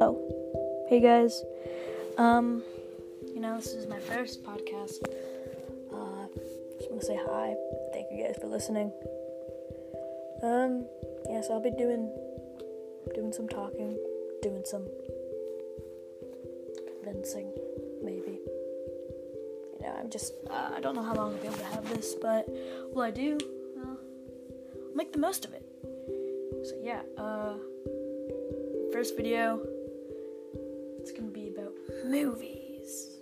Oh, 0.00 0.86
hey 0.88 1.00
guys. 1.00 1.42
Um, 2.16 2.62
you 3.34 3.40
know, 3.40 3.56
this 3.56 3.72
is 3.72 3.88
my 3.88 3.98
first 3.98 4.44
podcast. 4.44 5.02
Uh, 5.92 6.26
just 6.78 6.90
want 6.90 7.00
to 7.00 7.06
say 7.06 7.18
hi. 7.20 7.56
Thank 7.92 8.06
you 8.12 8.22
guys 8.22 8.36
for 8.40 8.46
listening. 8.46 8.92
Um, 10.44 10.86
yeah, 11.28 11.40
so 11.40 11.54
I'll 11.54 11.60
be 11.60 11.72
doing 11.72 12.08
doing 13.16 13.32
some 13.32 13.48
talking, 13.48 13.98
doing 14.42 14.62
some 14.64 14.86
convincing, 17.02 17.52
maybe. 18.00 18.38
You 19.74 19.86
know, 19.86 19.96
I'm 19.98 20.08
just 20.08 20.34
uh, 20.48 20.70
I 20.76 20.80
don't 20.80 20.94
know 20.94 21.02
how 21.02 21.14
long 21.14 21.32
I'll 21.32 21.40
be 21.40 21.48
able 21.48 21.58
to 21.58 21.64
have 21.64 21.88
this, 21.88 22.14
but 22.14 22.46
will 22.94 23.02
I 23.02 23.10
do? 23.10 23.38
Well, 23.76 23.98
I'll 24.88 24.94
make 24.94 25.12
the 25.12 25.18
most 25.18 25.44
of 25.44 25.52
it. 25.52 25.71
So 26.64 26.76
yeah, 26.80 27.02
uh, 27.18 27.54
first 28.92 29.16
video. 29.16 29.60
It's 31.00 31.10
gonna 31.10 31.32
be 31.32 31.48
about 31.48 31.74
movies. 32.04 33.16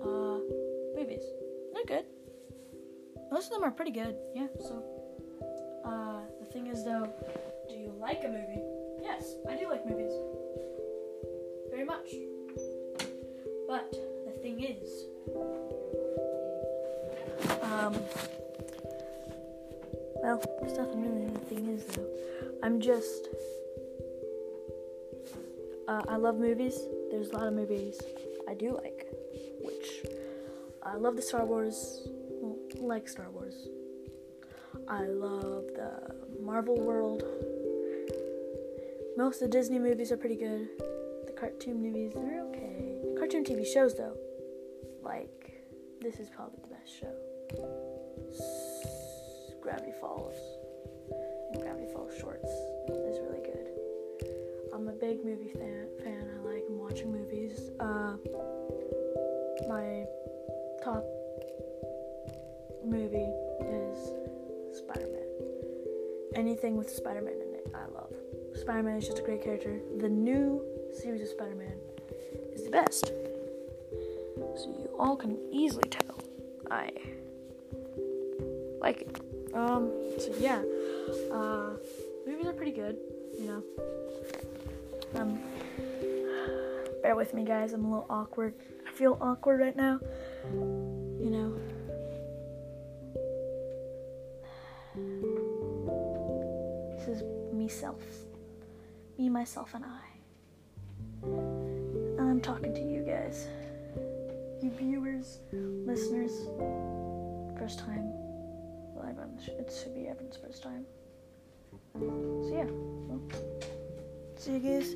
Uh, 0.00 0.38
movies. 0.94 1.24
They're 1.72 1.84
good. 1.84 2.04
Most 3.32 3.46
of 3.46 3.54
them 3.54 3.64
are 3.64 3.72
pretty 3.72 3.90
good. 3.90 4.14
Yeah. 4.36 4.46
So, 4.60 4.84
uh, 5.84 6.20
the 6.38 6.46
thing 6.46 6.68
is 6.68 6.84
though, 6.84 7.12
do 7.68 7.74
you 7.74 7.92
like 7.98 8.22
a 8.22 8.28
movie? 8.28 8.62
Yes, 9.02 9.34
I 9.48 9.56
do 9.56 9.68
like 9.68 9.84
movies. 9.84 10.12
Very 11.70 11.84
much. 11.84 12.14
But 13.66 13.90
the 14.26 14.32
thing 14.40 14.62
is, 14.62 15.06
um, 17.62 17.96
well, 20.24 20.42
there's 20.62 20.78
nothing 20.78 21.02
really. 21.02 21.30
The 21.30 21.38
thing 21.40 21.68
is 21.68 21.84
though, 21.84 22.08
I'm 22.62 22.80
just. 22.80 23.28
Uh, 25.86 26.02
I 26.08 26.16
love 26.16 26.36
movies. 26.36 26.80
There's 27.10 27.28
a 27.28 27.36
lot 27.36 27.46
of 27.46 27.52
movies 27.52 28.00
I 28.48 28.54
do 28.54 28.72
like, 28.72 29.06
which 29.60 30.06
I 30.82 30.96
love 30.96 31.16
the 31.16 31.22
Star 31.22 31.44
Wars, 31.44 32.08
well, 32.40 32.56
like 32.80 33.06
Star 33.06 33.30
Wars. 33.30 33.68
I 34.88 35.02
love 35.04 35.66
the 35.74 36.14
Marvel 36.40 36.80
world. 36.80 37.22
Most 39.18 39.42
of 39.42 39.50
the 39.50 39.58
Disney 39.58 39.78
movies 39.78 40.10
are 40.10 40.16
pretty 40.16 40.36
good. 40.36 40.68
The 41.26 41.34
cartoon 41.38 41.82
movies, 41.82 42.12
they're 42.14 42.42
okay. 42.46 42.96
Cartoon 43.18 43.44
TV 43.44 43.66
shows, 43.66 43.94
though, 43.94 44.16
like, 45.02 45.64
this 46.00 46.18
is 46.18 46.30
probably 46.30 46.60
the 46.62 46.74
best 46.74 46.98
show. 46.98 48.63
Gravity 49.84 50.00
Falls. 50.00 50.34
And 51.52 51.60
Gravity 51.60 51.86
Falls 51.92 52.16
Shorts 52.18 52.50
is 52.88 53.20
really 53.20 53.42
good. 53.44 53.68
I'm 54.72 54.88
a 54.88 54.92
big 54.92 55.22
movie 55.22 55.50
fan. 55.50 55.88
fan. 56.02 56.26
I 56.34 56.48
like 56.48 56.64
watching 56.70 57.12
movies. 57.12 57.70
Uh, 57.78 58.16
my 59.68 60.06
top 60.82 61.04
movie 62.82 63.28
is 63.60 64.78
Spider 64.78 65.06
Man. 65.06 65.28
Anything 66.34 66.78
with 66.78 66.88
Spider 66.88 67.20
Man 67.20 67.34
in 67.34 67.54
it, 67.54 67.70
I 67.74 67.84
love. 67.92 68.14
Spider 68.54 68.84
Man 68.84 68.96
is 68.96 69.06
just 69.06 69.18
a 69.18 69.22
great 69.22 69.44
character. 69.44 69.80
The 69.98 70.08
new 70.08 70.62
series 70.98 71.20
of 71.20 71.28
Spider 71.28 71.56
Man 71.56 71.76
is 72.54 72.64
the 72.64 72.70
best. 72.70 73.12
So 74.56 74.74
you 74.78 74.88
all 74.98 75.16
can 75.16 75.36
easily 75.52 75.90
tell 75.90 76.24
I 76.70 76.90
like 78.80 79.02
it. 79.02 79.33
Um, 79.54 79.92
so 80.18 80.32
yeah, 80.38 80.62
uh, 81.32 81.70
movies 82.26 82.46
are 82.46 82.52
pretty 82.52 82.72
good, 82.72 82.96
you 83.38 83.46
know. 83.46 83.62
Um, 85.14 85.38
bear 87.02 87.14
with 87.14 87.32
me, 87.34 87.44
guys. 87.44 87.72
I'm 87.72 87.84
a 87.84 87.88
little 87.88 88.06
awkward. 88.10 88.54
I 88.86 88.90
feel 88.90 89.16
awkward 89.20 89.60
right 89.60 89.76
now. 89.76 90.00
You 90.52 91.30
know. 91.30 91.54
This 96.98 97.08
is 97.08 97.22
me 97.52 97.68
self. 97.68 98.02
Me, 99.18 99.28
myself, 99.28 99.74
and 99.74 99.84
I. 99.84 100.00
And 101.22 102.20
I'm 102.20 102.40
talking 102.40 102.74
to 102.74 102.80
you 102.80 103.02
guys. 103.02 103.46
You 104.60 104.70
viewers, 104.72 105.38
listeners. 105.52 106.32
First 107.56 107.78
time 107.78 108.12
on 109.10 109.38
It 109.46 109.72
should 109.72 109.94
be 109.94 110.08
Evan's 110.08 110.36
first 110.36 110.62
time. 110.62 110.84
So 111.94 112.50
yeah. 112.52 112.66
Well, 113.08 113.20
see 114.36 114.54
you 114.54 114.60
guys. 114.60 114.94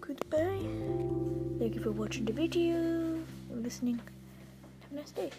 Goodbye. 0.00 0.66
Thank 1.58 1.74
you 1.74 1.82
for 1.82 1.92
watching 1.92 2.24
the 2.24 2.32
video 2.32 3.18
listening. 3.50 4.00
Have 4.82 4.92
a 4.92 4.94
nice 4.94 5.10
day. 5.10 5.30